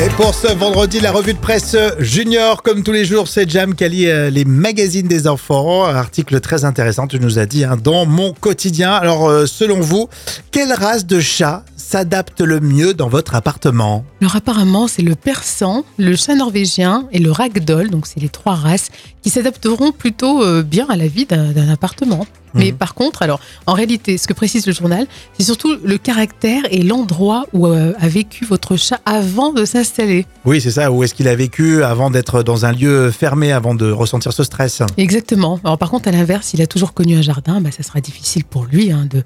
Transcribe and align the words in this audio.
Et 0.00 0.10
pour 0.10 0.32
ce 0.32 0.46
vendredi, 0.46 1.00
la 1.00 1.10
revue 1.10 1.34
de 1.34 1.38
presse 1.38 1.76
junior, 1.98 2.62
comme 2.62 2.84
tous 2.84 2.92
les 2.92 3.04
jours, 3.04 3.26
c'est 3.26 3.50
Jam 3.50 3.74
qui 3.74 3.88
lit 3.88 4.08
euh, 4.08 4.30
les 4.30 4.44
magazines 4.44 5.08
des 5.08 5.26
enfants. 5.26 5.86
Article 5.86 6.38
très 6.38 6.64
intéressant, 6.64 7.08
tu 7.08 7.18
nous 7.18 7.40
as 7.40 7.46
dit, 7.46 7.64
hein, 7.64 7.76
dans 7.82 8.06
mon 8.06 8.32
quotidien. 8.32 8.92
Alors, 8.92 9.28
euh, 9.28 9.46
selon 9.46 9.80
vous, 9.80 10.08
quelle 10.52 10.72
race 10.72 11.04
de 11.04 11.18
chat 11.18 11.64
s'adapte 11.76 12.40
le 12.42 12.60
mieux 12.60 12.94
dans 12.94 13.08
votre 13.08 13.34
appartement? 13.34 14.04
Alors 14.20 14.36
apparemment, 14.36 14.86
c'est 14.86 15.02
le 15.02 15.16
persan, 15.16 15.82
le 15.98 16.14
chat 16.14 16.36
norvégien 16.36 17.08
et 17.10 17.18
le 17.18 17.32
ragdoll, 17.32 17.90
donc 17.90 18.06
c'est 18.06 18.20
les 18.20 18.28
trois 18.28 18.54
races 18.54 18.90
qui 19.22 19.30
s'adapteront 19.30 19.90
plutôt 19.90 20.44
euh, 20.44 20.62
bien 20.62 20.86
à 20.88 20.96
la 20.96 21.08
vie 21.08 21.26
d'un 21.26 21.68
appartement. 21.68 22.24
Mais 22.54 22.72
par 22.72 22.94
contre, 22.94 23.22
alors 23.22 23.40
en 23.66 23.72
réalité, 23.72 24.18
ce 24.18 24.26
que 24.26 24.32
précise 24.32 24.66
le 24.66 24.72
journal, 24.72 25.06
c'est 25.38 25.44
surtout 25.44 25.76
le 25.82 25.98
caractère 25.98 26.62
et 26.70 26.82
l'endroit 26.82 27.46
où 27.52 27.66
euh, 27.66 27.92
a 27.98 28.08
vécu 28.08 28.44
votre 28.44 28.76
chat 28.76 29.00
avant 29.04 29.52
de 29.52 29.64
s'installer. 29.64 30.26
Oui, 30.44 30.60
c'est 30.60 30.72
ça. 30.72 30.90
Où 30.90 31.02
est-ce 31.02 31.14
qu'il 31.14 31.28
a 31.28 31.34
vécu 31.34 31.82
avant 31.82 32.10
d'être 32.10 32.42
dans 32.42 32.64
un 32.64 32.72
lieu 32.72 33.10
fermé, 33.10 33.52
avant 33.52 33.74
de 33.74 33.90
ressentir 33.90 34.32
ce 34.32 34.44
stress? 34.44 34.82
Exactement. 34.96 35.60
Alors 35.64 35.78
par 35.78 35.90
contre, 35.90 36.08
à 36.08 36.12
l'inverse, 36.12 36.48
s'il 36.48 36.62
a 36.62 36.66
toujours 36.66 36.94
connu 36.94 37.16
un 37.16 37.22
jardin, 37.22 37.60
bah, 37.60 37.70
ça 37.76 37.82
sera 37.82 38.00
difficile 38.00 38.44
pour 38.44 38.64
lui 38.64 38.90
hein, 38.92 39.06
de 39.10 39.22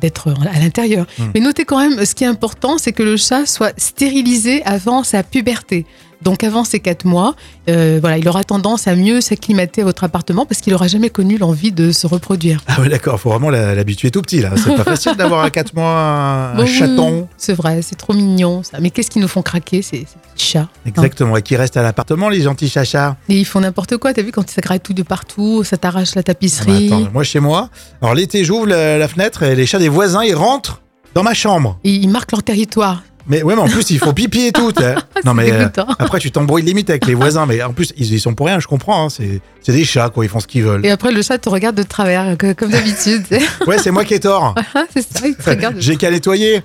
d'être 0.00 0.34
à 0.52 0.58
l'intérieur. 0.58 1.06
Mais 1.34 1.40
notez 1.40 1.64
quand 1.64 1.78
même, 1.78 2.04
ce 2.04 2.16
qui 2.16 2.24
est 2.24 2.26
important, 2.26 2.78
c'est 2.78 2.92
que 2.92 3.04
le 3.04 3.16
chat 3.16 3.46
soit 3.46 3.72
stérilisé 3.78 4.60
avant 4.64 5.04
sa 5.04 5.22
puberté. 5.22 5.86
Donc 6.24 6.42
avant 6.42 6.64
ses 6.64 6.80
quatre 6.80 7.04
mois, 7.04 7.34
euh, 7.68 7.98
voilà, 8.00 8.18
il 8.18 8.26
aura 8.28 8.44
tendance 8.44 8.88
à 8.88 8.96
mieux 8.96 9.20
s'acclimater 9.20 9.82
à 9.82 9.84
votre 9.84 10.04
appartement 10.04 10.46
parce 10.46 10.60
qu'il 10.60 10.72
n'aura 10.72 10.88
jamais 10.88 11.10
connu 11.10 11.36
l'envie 11.38 11.70
de 11.70 11.92
se 11.92 12.06
reproduire. 12.06 12.60
Ah 12.66 12.76
oui, 12.80 12.88
d'accord. 12.88 13.20
Faut 13.20 13.30
vraiment 13.30 13.50
l'habituer 13.50 14.10
tout 14.10 14.22
petit, 14.22 14.40
là. 14.40 14.52
C'est 14.56 14.74
pas 14.74 14.84
facile 14.94 15.14
d'avoir 15.16 15.44
à 15.44 15.50
4 15.50 15.74
mois 15.74 16.52
un, 16.56 16.66
chaton. 16.66 17.28
C'est 17.36 17.52
vrai, 17.52 17.82
c'est 17.82 17.96
trop 17.96 18.14
mignon 18.14 18.62
ça. 18.62 18.78
Mais 18.80 18.90
qu'est-ce 18.90 19.10
qui 19.10 19.18
nous 19.18 19.28
font 19.28 19.42
craquer 19.42 19.82
ces, 19.82 19.98
ces 19.98 20.18
petits 20.34 20.46
chats 20.46 20.60
hein? 20.60 20.68
Exactement. 20.86 21.36
Et 21.36 21.42
qui 21.42 21.56
reste 21.56 21.76
à 21.76 21.82
l'appartement, 21.82 22.28
les 22.28 22.40
gentils 22.42 22.68
chachas? 22.68 23.16
Et 23.28 23.38
ils 23.38 23.44
font 23.44 23.60
n'importe 23.60 23.96
quoi. 23.98 24.12
T'as 24.14 24.22
vu 24.22 24.32
quand 24.32 24.48
ça 24.48 24.60
gratouille 24.62 24.94
de 24.94 25.02
partout, 25.02 25.62
ça 25.64 25.76
t'arrache 25.76 26.14
la 26.14 26.20
Ah 26.20 26.22
bah 26.22 26.34
tapisserie. 26.34 26.86
attends, 26.86 27.10
moi, 27.12 27.22
chez 27.22 27.40
moi, 27.40 27.68
alors 28.00 28.14
l'été, 28.14 28.44
j'ouvre 28.44 28.66
la, 28.66 28.96
la 28.98 29.08
fenêtre 29.08 29.42
et 29.42 29.54
les 29.54 29.66
chats 29.66 29.78
des 29.78 29.88
voisins, 29.90 30.22
ils 30.24 30.34
rentrent 30.34 30.80
dans 31.14 31.22
ma 31.22 31.34
chambre. 31.34 31.78
et 31.84 31.90
ils 31.90 32.08
marquent 32.08 32.32
leur 32.32 32.42
territoire. 32.42 33.02
Mais 33.26 33.42
ouais, 33.42 33.54
mais 33.56 33.62
en 33.62 33.66
plus, 33.68 33.90
il 33.90 33.98
faut 33.98 34.12
pipi 34.12 34.46
et 34.46 34.52
tout. 34.52 34.70
t'sais. 34.72 34.94
c'est 35.24 35.34
dégoûtant. 35.34 35.86
après, 35.98 36.18
tu 36.18 36.30
t'embrouilles 36.30 36.62
limite 36.62 36.90
avec 36.90 37.06
les 37.06 37.14
voisins. 37.14 37.46
Mais 37.46 37.62
en 37.62 37.72
plus, 37.72 37.92
ils, 37.96 38.12
ils 38.12 38.20
sont 38.20 38.34
pour 38.34 38.46
rien, 38.46 38.60
je 38.60 38.66
comprends. 38.66 39.06
hein, 39.06 39.08
c'est 39.08 39.40
c'est 39.62 39.72
des 39.72 39.84
chats, 39.84 40.10
quoi. 40.10 40.24
Ils 40.24 40.28
font 40.28 40.40
ce 40.40 40.46
qu'ils 40.46 40.62
veulent. 40.62 40.84
Et 40.84 40.90
après, 40.90 41.10
le 41.10 41.22
chat 41.22 41.38
te 41.38 41.48
regarde 41.48 41.74
de 41.76 41.82
travers, 41.82 42.36
que- 42.36 42.52
comme 42.52 42.70
d'habitude. 42.70 43.24
Ouais, 43.66 43.78
c'est 43.78 43.90
moi 43.90 44.04
qui 44.04 44.14
ai 44.14 44.20
tort. 44.20 44.54
c'est 44.92 45.00
ça, 45.02 45.26
il 45.26 45.34
te 45.36 45.48
regarde. 45.48 45.76
J'ai 45.78 45.96
qu'à 45.96 46.10
nettoyer. 46.10 46.62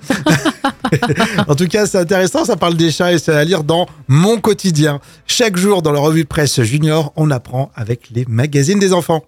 en 1.48 1.54
tout 1.54 1.66
cas, 1.66 1.86
c'est 1.86 1.98
intéressant. 1.98 2.44
Ça 2.44 2.56
parle 2.56 2.74
des 2.76 2.90
chats 2.90 3.12
et 3.12 3.18
c'est 3.18 3.32
à 3.32 3.44
lire 3.44 3.64
dans 3.64 3.86
Mon 4.08 4.38
quotidien. 4.38 5.00
Chaque 5.26 5.56
jour, 5.56 5.82
dans 5.82 5.92
la 5.92 6.00
revue 6.00 6.22
de 6.24 6.28
presse 6.28 6.60
junior, 6.62 7.12
on 7.16 7.30
apprend 7.30 7.70
avec 7.74 8.10
les 8.10 8.24
magazines 8.28 8.78
des 8.78 8.92
enfants. 8.92 9.24